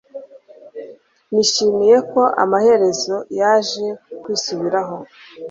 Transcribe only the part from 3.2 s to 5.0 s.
yaje kwisubiraho